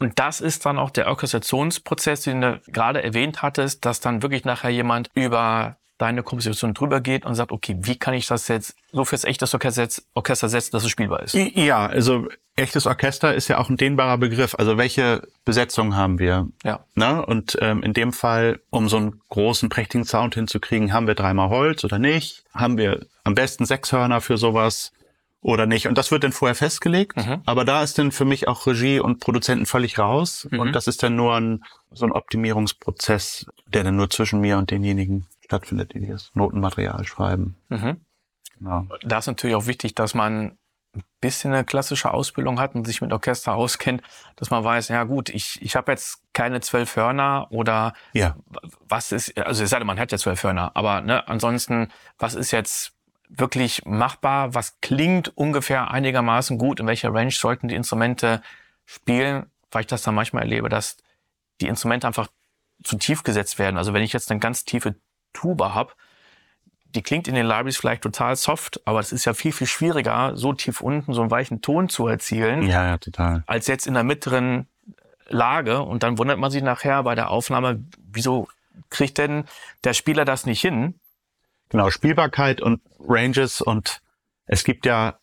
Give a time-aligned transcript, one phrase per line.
[0.00, 4.44] Und das ist dann auch der Orchestrationsprozess, den du gerade erwähnt hattest, dass dann wirklich
[4.44, 8.74] nachher jemand über deine Komposition drüber geht und sagt, okay, wie kann ich das jetzt
[8.90, 11.34] so fürs echtes Orchester, Orchester setzen, dass es spielbar ist?
[11.34, 12.26] Ja, also
[12.56, 14.54] echtes Orchester ist ja auch ein dehnbarer Begriff.
[14.54, 16.48] Also welche Besetzung haben wir?
[16.64, 16.80] Ja.
[16.94, 17.24] Ne?
[17.24, 21.50] Und ähm, in dem Fall, um so einen großen, prächtigen Sound hinzukriegen, haben wir dreimal
[21.50, 22.44] Holz oder nicht?
[22.54, 24.92] Haben wir am besten sechs Hörner für sowas?
[25.42, 25.86] Oder nicht.
[25.86, 27.16] Und das wird dann vorher festgelegt.
[27.16, 27.42] Mhm.
[27.46, 30.46] Aber da ist dann für mich auch Regie und Produzenten völlig raus.
[30.50, 30.60] Mhm.
[30.60, 34.70] Und das ist dann nur ein, so ein Optimierungsprozess, der dann nur zwischen mir und
[34.70, 37.56] denjenigen stattfindet, die das Notenmaterial schreiben.
[37.68, 38.00] Mhm.
[38.58, 38.86] Genau.
[39.02, 40.58] Da ist natürlich auch wichtig, dass man
[40.94, 44.02] ein bisschen eine klassische Ausbildung hat und sich mit Orchester auskennt,
[44.36, 48.36] dass man weiß, ja gut, ich, ich habe jetzt keine zwölf Hörner oder ja.
[48.88, 52.34] was ist, also es sei denn, man hat ja zwölf Hörner, aber ne, ansonsten, was
[52.34, 52.92] ist jetzt
[53.30, 54.54] wirklich machbar?
[54.54, 56.80] Was klingt ungefähr einigermaßen gut?
[56.80, 58.42] In welcher Range sollten die Instrumente
[58.84, 59.46] spielen?
[59.70, 60.96] Weil ich das dann manchmal erlebe, dass
[61.60, 62.28] die Instrumente einfach
[62.82, 63.76] zu tief gesetzt werden.
[63.76, 64.96] Also wenn ich jetzt eine ganz tiefe
[65.32, 65.92] Tuba habe,
[66.94, 70.36] die klingt in den Libraries vielleicht total soft, aber es ist ja viel, viel schwieriger,
[70.36, 72.62] so tief unten so einen weichen Ton zu erzielen.
[72.62, 73.44] Ja, ja, total.
[73.46, 74.66] Als jetzt in der mittleren
[75.28, 75.82] Lage.
[75.82, 78.48] Und dann wundert man sich nachher bei der Aufnahme, wieso
[78.90, 79.44] kriegt denn
[79.84, 80.99] der Spieler das nicht hin?
[81.70, 84.02] Genau, Spielbarkeit und Ranges und
[84.46, 85.18] es gibt ja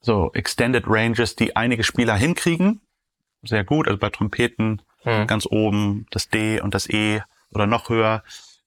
[0.00, 2.80] so Extended Ranges, die einige Spieler hinkriegen.
[3.42, 5.26] Sehr gut, also bei Trompeten hm.
[5.26, 8.22] ganz oben das D und das E oder noch höher.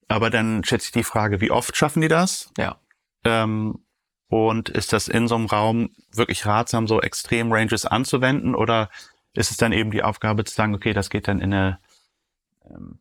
[0.08, 2.52] Aber dann schätze ich die Frage, wie oft schaffen die das?
[2.58, 2.78] Ja.
[3.23, 3.80] Ähm,
[4.27, 8.55] und ist das in so einem Raum wirklich ratsam, so Extrem Ranges anzuwenden?
[8.55, 8.89] Oder
[9.33, 11.80] ist es dann eben die Aufgabe zu sagen, okay, das geht dann in eine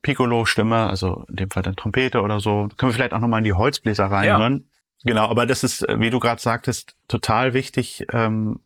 [0.02, 2.68] Piccolo-Stimme, also in dem Fall dann Trompete oder so.
[2.76, 4.64] Können wir vielleicht auch nochmal in die Holzbläser reinhören.
[5.04, 5.12] Ja.
[5.12, 8.60] Genau, aber das ist, wie du gerade sagtest, total wichtig, ähm,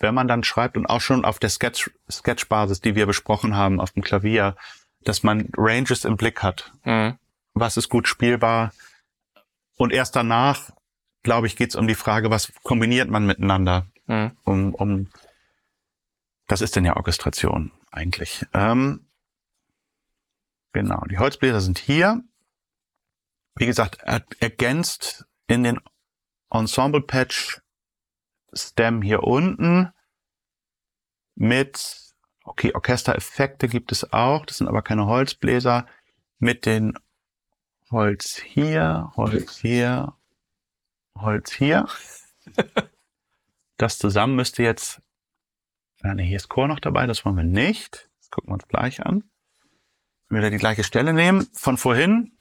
[0.00, 3.80] wenn man dann schreibt und auch schon auf der Sketch, Sketch-Basis, die wir besprochen haben,
[3.80, 4.56] auf dem Klavier,
[5.04, 6.72] dass man Ranges im Blick hat.
[6.84, 7.18] Mhm.
[7.52, 8.72] Was ist gut spielbar?
[9.76, 10.70] Und erst danach,
[11.22, 13.86] glaube ich, geht es um die Frage, was kombiniert man miteinander?
[14.06, 14.32] Mhm.
[14.44, 15.08] Um, um,
[16.48, 18.44] das ist denn ja Orchestration eigentlich.
[18.52, 19.06] Ähm,
[20.74, 22.20] Genau, die Holzbläser sind hier.
[23.54, 25.80] Wie gesagt, er ergänzt in den
[26.50, 27.62] Ensemble Patch
[28.52, 29.92] Stem hier unten
[31.36, 35.86] mit, okay, Orchestereffekte gibt es auch, das sind aber keine Holzbläser,
[36.38, 36.98] mit den
[37.92, 40.16] Holz hier, Holz hier,
[41.16, 41.88] Holz hier.
[43.76, 45.02] Das zusammen müsste jetzt,
[46.02, 48.10] ja, nee, hier ist Chor noch dabei, das wollen wir nicht.
[48.18, 49.22] Das gucken wir uns gleich an
[50.34, 52.32] wieder die gleiche Stelle nehmen von vorhin.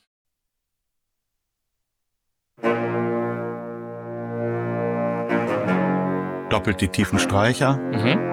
[6.49, 7.77] Doppelt die tiefen Streicher.
[7.77, 8.32] Mhm.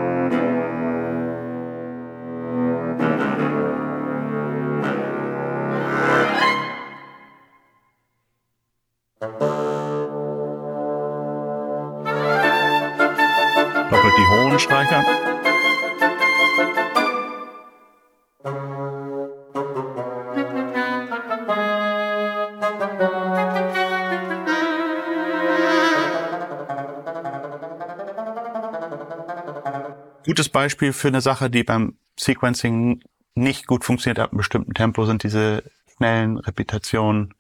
[30.25, 33.03] Gutes Beispiel für eine Sache, die beim Sequencing
[33.35, 35.63] nicht gut funktioniert ab einem bestimmten Tempo, sind diese
[35.97, 37.35] schnellen Repetitionen,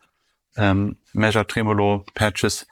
[0.56, 2.66] ähm, Measure Tremolo Patches.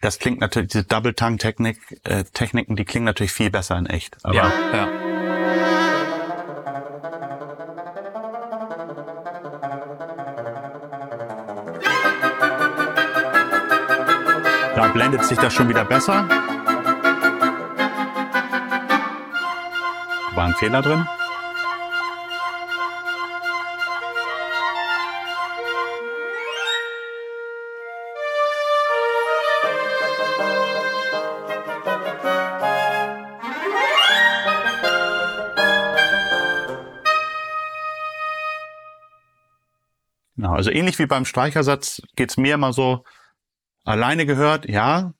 [0.00, 3.86] Das klingt natürlich, diese Double Tongue Technik, äh, Techniken, die klingen natürlich viel besser in
[3.86, 4.16] echt.
[4.24, 4.88] Aber ja, ja.
[14.74, 16.49] Da blendet sich das schon wieder besser.
[20.40, 21.06] War ein Fehler drin?
[40.42, 43.04] Also ähnlich wie beim Streichersatz geht's mir immer so,
[43.84, 45.12] alleine gehört, ja,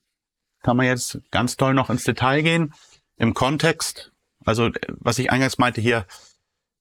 [0.62, 2.72] kann man jetzt ganz toll noch ins Detail gehen.
[3.16, 4.12] Im Kontext
[4.50, 6.06] also was ich eingangs meinte hier,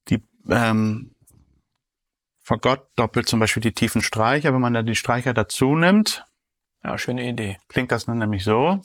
[0.10, 1.16] die ähm,
[2.62, 4.54] Gott doppelt zum Beispiel die tiefen Streicher.
[4.54, 6.26] Wenn man da die Streicher dazu nimmt,
[6.84, 7.58] ja, schöne Idee.
[7.68, 8.82] Klingt das dann nämlich so.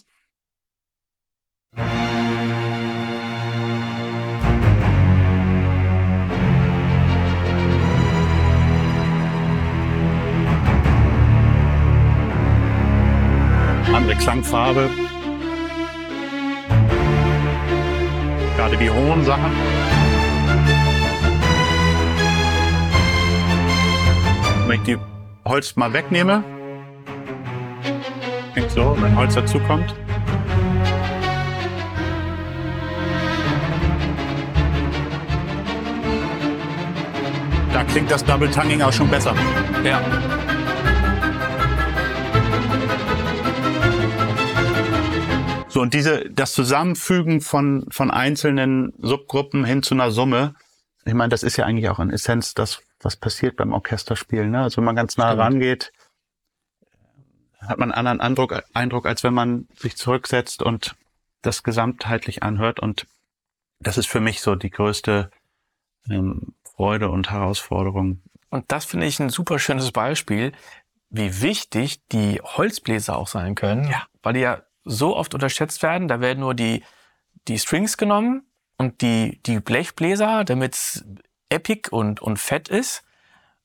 [13.95, 15.04] Andere Klangfarbe.
[18.65, 19.53] gerade die hohen Sachen.
[24.67, 24.99] Wenn ich die
[25.45, 26.43] Holz mal wegnehme,
[28.55, 29.95] klingt so, wenn Holz dazukommt.
[37.75, 39.35] Da klingt das Double Tanging auch schon besser.
[39.85, 40.01] Ja.
[45.85, 50.55] Und diese, das Zusammenfügen von, von einzelnen Subgruppen hin zu einer Summe,
[51.05, 54.51] ich meine, das ist ja eigentlich auch in Essenz das, was passiert beim Orchesterspielen.
[54.51, 54.63] Ne?
[54.63, 55.41] Also wenn man ganz nah Stimmt.
[55.43, 55.93] rangeht,
[57.61, 60.97] hat man einen anderen Eindruck, Eindruck, als wenn man sich zurücksetzt und
[61.43, 62.81] das gesamtheitlich anhört.
[62.81, 63.07] Und
[63.79, 65.31] das ist für mich so die größte
[66.09, 68.23] ähm, Freude und Herausforderung.
[68.49, 70.53] Und das finde ich ein super schönes Beispiel,
[71.11, 74.07] wie wichtig die Holzbläser auch sein können, Ja.
[74.23, 76.09] weil die ja so oft unterschätzt werden.
[76.09, 76.83] Da werden nur die,
[77.49, 78.47] die Strings genommen
[78.79, 81.05] und die, die Blechbläser, damit es
[81.49, 83.05] epic und, und fett ist.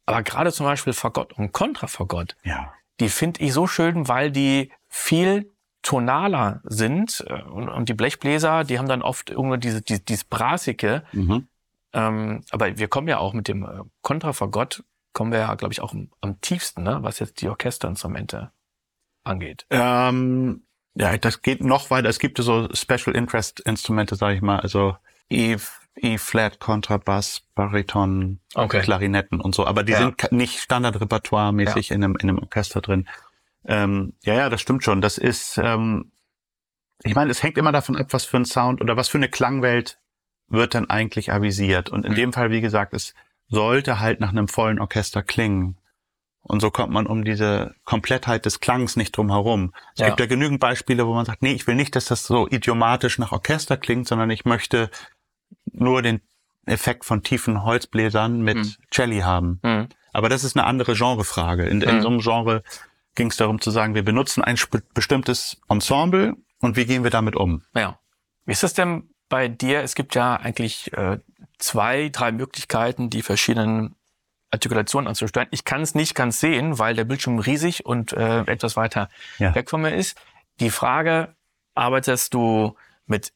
[0.06, 2.74] Aber gerade zum Beispiel Fagott und Kontrafagott, Ja.
[3.00, 5.52] die finde ich so schön, weil die viel
[5.82, 10.24] tonaler sind äh, und, und die Blechbläser, die haben dann oft irgendwo diese, diese, dieses
[10.26, 11.48] Brasige, Mhm.
[11.94, 14.84] ähm, aber wir kommen ja auch mit dem äh, Kontrafagott,
[15.14, 18.52] kommen wir ja, glaube ich, auch am, am tiefsten, ne, was jetzt die Orchesterinstrumente
[19.24, 19.66] angeht.
[19.70, 20.64] Ähm,
[21.00, 22.10] ja, das geht noch weiter.
[22.10, 24.98] Es gibt so Special Interest Instrumente, sage ich mal, also
[25.30, 25.56] E,
[25.96, 28.82] E-Flat, Kontrabass, Bariton, Okay.
[28.82, 29.66] Klarinetten und so.
[29.66, 29.98] Aber die Ja.
[30.00, 33.08] sind nicht Standardrepertoire-mäßig in, einem, in einem Orchester drin.
[33.66, 35.02] Ähm, ja, ja, das stimmt schon.
[35.02, 36.12] Das ist, ähm,
[37.04, 39.30] ich meine, es hängt immer davon ab, was für ein Sound oder was für eine
[39.30, 40.00] Klangwelt
[40.48, 41.90] wird dann eigentlich avisiert.
[41.90, 42.18] Und in Mhm.
[42.18, 43.14] dem Fall, wie gesagt, es
[43.50, 45.78] sollte halt nach einem vollen Orchester klingen.
[46.42, 49.74] Und so kommt man um diese Komplettheit des Klangs nicht drum herum.
[49.94, 50.08] Es Ja.
[50.08, 53.20] gibt ja genügend Beispiele, wo man sagt, nee, ich will nicht, dass das so idiomatisch
[53.20, 54.90] nach Orchester klingt, sondern ich möchte
[55.72, 56.22] nur den
[56.66, 58.76] Effekt von tiefen Holzbläsern mit Mhm.
[58.92, 59.60] Celli haben.
[59.64, 59.90] Mhm.
[60.14, 61.66] Aber das ist eine andere Genrefrage.
[61.66, 62.02] In, in Mhm.
[62.02, 62.64] so einem Genre
[63.16, 64.58] ging es darum zu sagen, wir benutzen ein
[64.94, 67.64] bestimmtes Ensemble und wie gehen wir damit um?
[67.76, 68.00] Ja.
[68.46, 69.82] Wie ist das denn bei dir?
[69.82, 71.20] Es gibt ja eigentlich äh,
[71.60, 73.96] zwei, drei Möglichkeiten, die verschiedenen
[74.52, 75.48] Artikulationen anzusteuern.
[75.52, 79.54] Ich kann es nicht ganz sehen, weil der Bildschirm riesig und äh, etwas weiter Ja.
[79.56, 80.20] weg von mir ist.
[80.60, 81.36] Die Frage,
[81.76, 82.76] arbeitest du
[83.06, 83.32] mit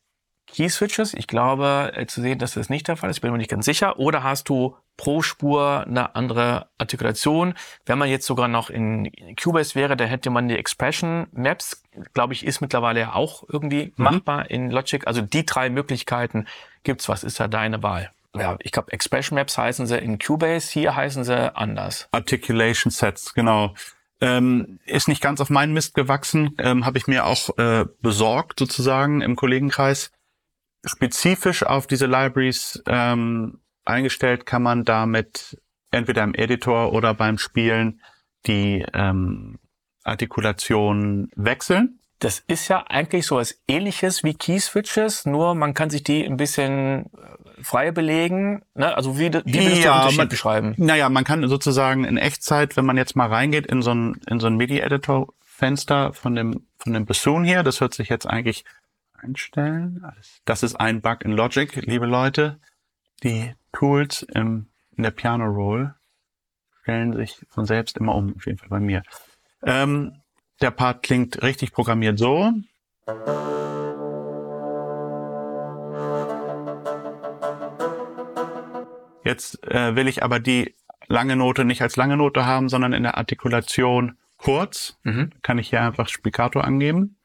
[0.48, 1.14] Key Switches?
[1.14, 3.18] Ich glaube äh, zu sehen, dass das nicht der Fall ist.
[3.18, 3.98] Ich bin mir nicht ganz sicher.
[4.00, 7.54] Oder hast du pro Spur eine andere Artikulation?
[7.86, 9.10] Wenn man jetzt sogar noch in
[9.42, 11.82] Cubase wäre, dann hätte man die Expression Maps,
[12.14, 14.04] glaube ich, ist mittlerweile ja auch irgendwie Mhm.
[14.04, 15.08] machbar in Logic.
[15.08, 16.46] Also die drei Möglichkeiten
[16.84, 17.08] gibt's.
[17.08, 18.12] Was ist da deine Wahl?
[18.36, 22.08] Ja, ich glaube, Expression Maps heißen sie in Cubase, hier heißen sie anders.
[22.12, 23.76] Articulation Sets, genau.
[24.22, 28.60] Ähm, ist nicht ganz auf meinen Mist gewachsen, ähm, habe ich mir auch äh, besorgt
[28.60, 30.12] sozusagen im Kollegenkreis.
[30.86, 35.58] Spezifisch auf diese Libraries ähm, eingestellt kann man damit
[35.92, 38.02] entweder im Editor oder beim Spielen
[38.48, 39.60] die ähm,
[40.04, 42.00] Artikulation wechseln.
[42.20, 46.26] Das ist ja eigentlich so was ähnliches wie Key Switches, nur man kann sich die
[46.26, 47.10] ein bisschen
[47.64, 48.62] freier belegen.
[48.76, 48.96] Ne?
[48.96, 50.74] Also wie, wie würdest du den Ja, Unterschied man- beschreiben?
[50.78, 54.40] Naja, man kann sozusagen in Echtzeit, wenn man jetzt mal reingeht in so ein, in
[54.40, 58.66] so ein MIDI-Editor-Fenster von dem, von dem Bassoon hier, das wird sich jetzt eigentlich
[59.18, 60.06] einstellen.
[60.46, 62.60] Das ist ein Bug in Logic, liebe Leute.
[63.24, 64.68] Die Tools im,
[64.98, 65.94] in der Piano Roll
[66.82, 69.04] stellen sich von selbst immer um, auf jeden Fall bei mir.
[69.64, 70.18] Ähm,
[70.62, 72.52] der Part klingt richtig programmiert so.
[79.34, 80.76] Jetzt äh, will ich aber die
[81.08, 85.00] lange Note nicht als lange Note haben, sondern in der Artikulation kurz.
[85.02, 85.32] Mhm.
[85.42, 87.18] Kann ich hier einfach Spiccato angeben.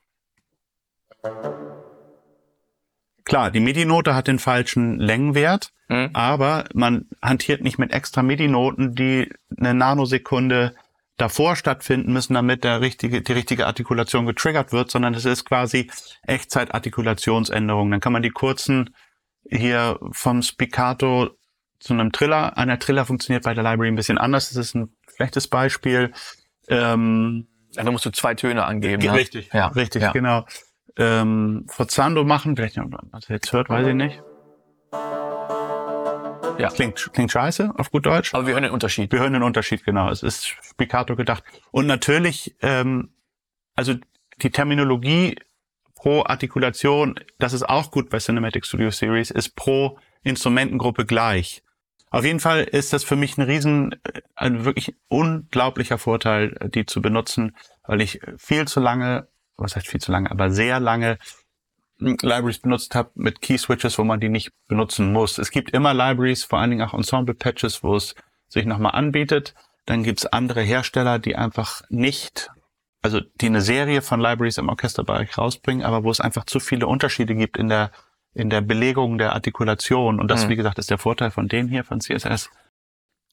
[3.24, 6.10] Klar, die MIDI-Note hat den falschen Längenwert, Mhm.
[6.14, 10.74] aber man hantiert nicht mit extra MIDI-Noten, die eine Nanosekunde
[11.18, 15.90] davor stattfinden müssen, damit der richtige, die richtige Artikulation getriggert wird, sondern es ist quasi
[16.22, 17.90] Echtzeit-Artikulationsänderung.
[17.90, 18.94] Dann kann man die kurzen
[19.50, 21.30] hier vom Spiccato
[21.80, 22.56] zu einem Triller.
[22.56, 24.48] Einer Triller funktioniert bei der Library ein bisschen anders.
[24.48, 26.12] Das ist ein schlechtes Beispiel.
[26.68, 29.02] Ähm, da musst du zwei Töne angeben.
[29.02, 29.18] ja, ne?
[29.18, 30.12] richtig, Ja, richtig, ja.
[30.12, 30.44] genau.
[30.96, 34.20] Ähm, Forzando machen, vielleicht, was jetzt hört, weiß ich nicht.
[36.58, 36.70] Ja.
[36.70, 38.34] Klingt, klingt scheiße, auf gut Deutsch.
[38.34, 39.12] Aber wir hören den Unterschied.
[39.12, 40.10] Wir hören den Unterschied, genau.
[40.10, 41.44] Es ist Spiccato gedacht.
[41.70, 43.10] Und natürlich, ähm,
[43.76, 43.94] also
[44.42, 45.36] die Terminologie
[45.94, 51.62] pro Artikulation, das ist auch gut bei Cinematic Studio Series, ist pro Instrumentengruppe gleich.
[52.10, 56.68] Auf jeden Fall ist das für mich ein riesen, äh, ein wirklich unglaublicher Vorteil, äh,
[56.68, 60.80] die zu benutzen, weil ich viel zu lange, was heißt viel zu lange, aber sehr
[60.80, 61.18] lange
[61.98, 65.38] hm, Libraries benutzt habe mit Key Switches, wo man die nicht benutzen muss.
[65.38, 68.14] Es gibt immer Libraries, vor allen Dingen auch Ensemble Patches, wo es
[68.48, 69.54] sich nochmal anbietet.
[69.84, 72.50] Dann gibt's andere Hersteller, die einfach nicht,
[73.02, 76.86] also die eine Serie von Libraries im Orchesterbereich rausbringen, aber wo es einfach zu viele
[76.86, 77.90] Unterschiede gibt in der
[78.38, 80.20] in der Belegung der Artikulation.
[80.20, 80.50] Und das, mhm.
[80.50, 82.50] wie gesagt, ist der Vorteil von denen hier von CSS.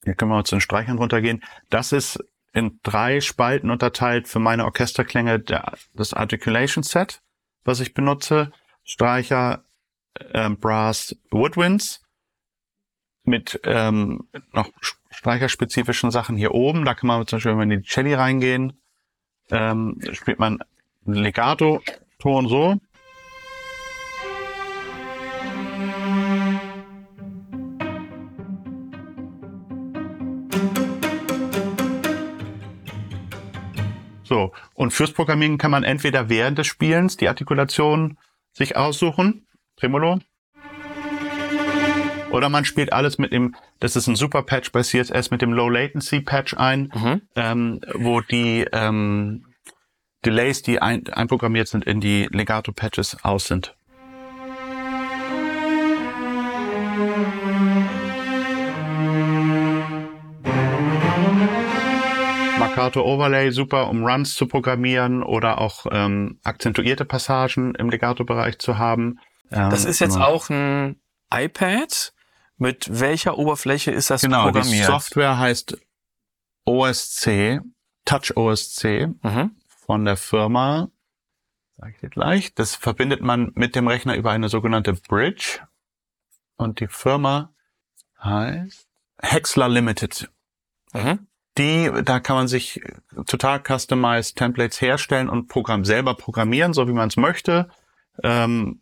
[0.04, 1.42] Hier können wir mal zu den Streichern runtergehen.
[1.70, 2.18] Das ist
[2.52, 7.20] in drei Spalten unterteilt für meine Orchesterklänge der, das Articulation Set,
[7.64, 8.50] was ich benutze.
[8.82, 9.62] Streicher,
[10.32, 12.02] äh, Brass, Woodwinds
[13.22, 14.70] mit ähm, noch
[15.10, 16.84] streicherspezifischen Sachen hier oben.
[16.84, 18.80] Da kann man zum Beispiel, wenn wir in die Celli reingehen,
[19.50, 20.58] ähm, spielt man
[21.04, 22.80] Legato-Ton so.
[34.76, 38.18] Und fürs Programmieren kann man entweder während des Spielens die Artikulation
[38.52, 39.46] sich aussuchen.
[39.76, 40.20] Tremolo.
[42.30, 45.52] Oder man spielt alles mit dem, das ist ein super Patch bei CSS mit dem
[45.52, 47.22] Low Latency Patch ein, mhm.
[47.34, 49.46] ähm, wo die ähm,
[50.26, 53.74] Delays, die ein, einprogrammiert sind, in die Legato Patches aus sind.
[62.76, 68.76] Marcato Overlay super, um Runs zu programmieren oder auch ähm, akzentuierte Passagen im Legato-Bereich zu
[68.76, 69.18] haben.
[69.50, 70.26] Ähm, das ist jetzt genau.
[70.26, 71.00] auch ein
[71.32, 72.12] iPad.
[72.58, 74.72] Mit welcher Oberfläche ist das genau, programmiert?
[74.72, 75.78] Genau, die Software heißt
[76.64, 77.60] OSC,
[78.04, 79.56] Touch OSC mhm.
[79.66, 80.88] von der Firma.
[81.78, 82.54] Sag ich dir gleich.
[82.54, 85.60] Das verbindet man mit dem Rechner über eine sogenannte Bridge.
[86.56, 87.52] Und die Firma
[88.22, 88.88] heißt
[89.20, 90.30] Hexler Limited.
[90.94, 91.26] Mhm
[91.58, 92.80] die, da kann man sich
[93.26, 97.68] total customized Templates herstellen und Programm selber programmieren, so wie man es möchte.
[98.22, 98.80] Ähm,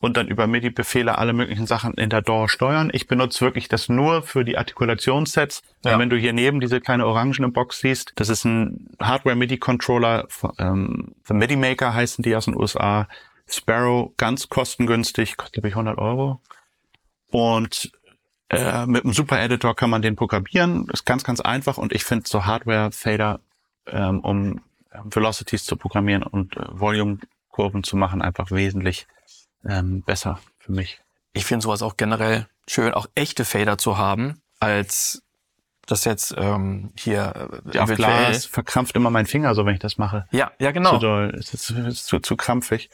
[0.00, 2.90] und dann über MIDI-Befehle alle möglichen Sachen in der DAW steuern.
[2.92, 5.62] Ich benutze wirklich das nur für die Artikulationssets.
[5.84, 5.98] Ja.
[5.98, 10.26] wenn du hier neben diese kleine orangene Box siehst, das ist ein Hardware-MIDI-Controller,
[10.58, 13.08] ähm, The MIDI Maker heißen die aus den USA.
[13.46, 16.40] Sparrow, ganz kostengünstig, kostet glaube ich 100 Euro.
[17.30, 17.92] Und
[18.50, 20.88] äh, mit einem Super-Editor kann man den programmieren.
[20.92, 23.40] Ist ganz, ganz einfach und ich finde so Hardware-Fader,
[23.86, 24.60] ähm, um
[24.92, 29.06] ähm, Velocities zu programmieren und äh, Volume-Kurven zu machen, einfach wesentlich
[29.64, 31.00] ähm, besser für mich.
[31.32, 35.22] Ich finde sowas auch generell schön, auch echte Fader zu haben, als
[35.86, 39.98] das jetzt ähm, hier äh, auf Glas verkrampft immer mein Finger, so wenn ich das
[39.98, 40.26] mache.
[40.30, 40.94] Ja, ja genau.
[40.94, 42.90] Zu doll, es ist, ist zu, zu krampfig.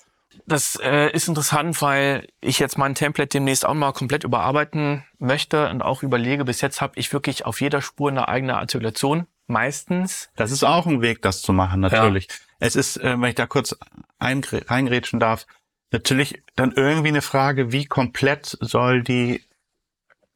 [0.47, 5.69] Das äh, ist interessant, weil ich jetzt mein Template demnächst auch mal komplett überarbeiten möchte
[5.71, 9.27] und auch überlege, bis jetzt habe ich wirklich auf jeder Spur eine eigene Artikulation.
[9.49, 10.29] Meistens.
[10.35, 12.27] Das ist auch ein Weg, das zu machen, natürlich.
[12.29, 12.35] Ja.
[12.59, 13.77] Es ist, äh, wenn ich da kurz
[14.21, 15.47] reingrätschen darf,
[15.93, 19.45] natürlich dann irgendwie eine Frage, wie komplett soll die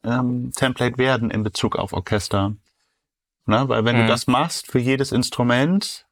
[0.05, 2.55] ähm, Template werden in Bezug auf Orchester?
[3.45, 3.67] Ne?
[3.67, 4.01] Weil wenn mhm.
[4.01, 6.05] du das machst für jedes Instrument,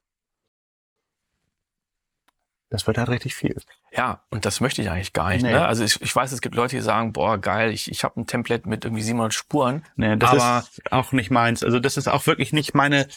[2.70, 3.60] das wird halt richtig viel.
[3.92, 5.42] Ja, und das möchte ich eigentlich gar nicht.
[5.42, 5.54] Nee.
[5.54, 5.66] Ne?
[5.66, 8.28] Also ich, ich weiß, es gibt Leute, die sagen, boah, geil, ich, ich habe ein
[8.28, 9.84] Template mit irgendwie 700 Spuren.
[9.96, 11.64] Nee, das aber ist auch nicht meins.
[11.64, 13.08] Also das ist auch wirklich nicht meine...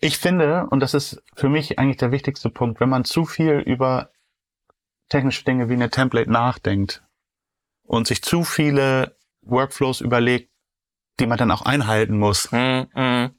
[0.00, 3.54] Ich finde, und das ist für mich eigentlich der wichtigste Punkt, wenn man zu viel
[3.54, 4.10] über
[5.08, 7.02] technische Dinge wie eine Template nachdenkt
[7.82, 10.50] und sich zu viele Workflows überlegt,
[11.18, 13.30] die man dann auch einhalten muss, mm, mm.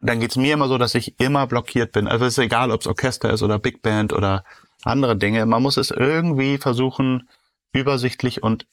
[0.00, 2.08] dann geht's mir immer so, dass ich immer blockiert bin.
[2.08, 4.44] Also es ist egal, ob es Orchester ist oder Big Band oder
[4.84, 5.46] andere Dinge.
[5.46, 7.28] Man muss es irgendwie versuchen,
[7.72, 8.66] übersichtlich und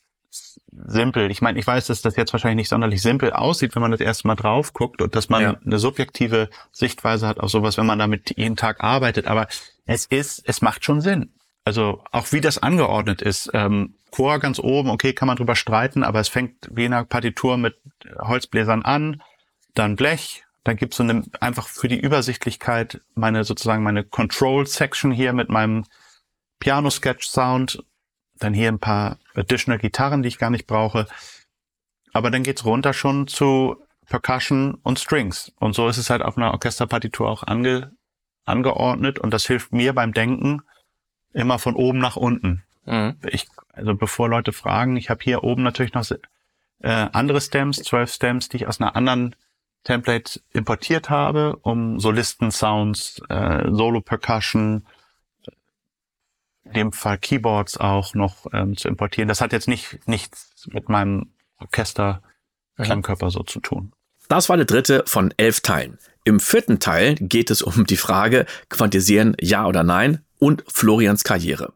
[0.72, 1.32] simpel.
[1.32, 4.02] Ich meine, ich weiß, dass das jetzt wahrscheinlich nicht sonderlich simpel aussieht, wenn man das
[4.02, 5.58] erste Mal drauf guckt und dass man ja.
[5.66, 9.28] eine subjektive Sichtweise hat auf sowas, wenn man damit jeden Tag arbeitet.
[9.28, 9.48] Aber
[9.86, 11.32] es ist, es macht schon Sinn.
[11.66, 13.50] Also auch wie das angeordnet ist.
[13.54, 17.04] Ähm, Chor ganz oben, okay, kann man drüber streiten, aber es fängt wie in einer
[17.04, 17.76] Partitur mit
[18.18, 19.22] Holzbläsern an,
[19.74, 25.32] dann Blech, da gibt's so eine, einfach für die Übersichtlichkeit meine sozusagen meine Control-Section hier
[25.32, 25.86] mit meinem
[26.60, 27.86] Piano-Sketch-Sound.
[28.36, 31.08] Dann hier ein paar additional Gitarren, die ich gar nicht brauche.
[32.12, 35.54] Aber dann geht's runter schon zu Percussion und Strings.
[35.58, 37.94] Und so ist es halt auf einer Orchesterpartitur auch ange,
[38.44, 39.20] angeordnet.
[39.20, 40.64] Und das hilft mir beim Denken
[41.32, 42.64] immer von oben nach unten.
[42.86, 43.16] Mhm.
[43.30, 46.06] Ich, also bevor Leute fragen, ich habe hier oben natürlich noch
[46.82, 49.34] äh, andere Stems, zwölf Stems, die ich aus einer anderen
[49.88, 54.86] Template importiert habe, um Solisten-Sounds, äh, Solo-Percussion,
[56.66, 59.30] in dem Fall Keyboards auch noch ähm, zu importieren.
[59.30, 63.94] Das hat jetzt nicht nichts mit meinem Orchester-Klangkörper so zu tun.
[64.28, 65.98] Das war der dritte von elf Teilen.
[66.26, 70.22] Im vierten Teil geht es um die Frage, quantisieren ja oder nein.
[70.40, 71.74] Und Florians Karriere.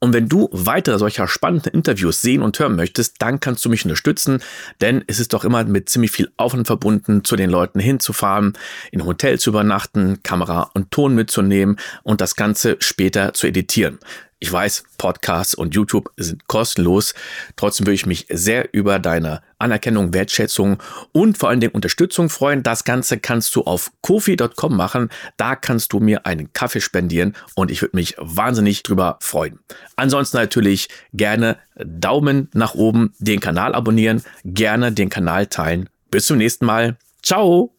[0.00, 3.84] Und wenn du weitere solcher spannenden Interviews sehen und hören möchtest, dann kannst du mich
[3.84, 4.40] unterstützen,
[4.80, 8.56] denn es ist doch immer mit ziemlich viel Aufwand verbunden, zu den Leuten hinzufahren,
[8.92, 13.98] in Hotel zu übernachten, Kamera und Ton mitzunehmen und das Ganze später zu editieren.
[14.40, 17.14] Ich weiß, Podcasts und YouTube sind kostenlos.
[17.56, 20.80] Trotzdem würde ich mich sehr über deine Anerkennung, Wertschätzung
[21.10, 22.62] und vor allen Dingen Unterstützung freuen.
[22.62, 25.08] Das Ganze kannst du auf kofi.com machen.
[25.36, 29.58] Da kannst du mir einen Kaffee spendieren und ich würde mich wahnsinnig drüber freuen.
[29.96, 35.88] Ansonsten natürlich gerne Daumen nach oben, den Kanal abonnieren, gerne den Kanal teilen.
[36.12, 36.96] Bis zum nächsten Mal.
[37.24, 37.74] Ciao!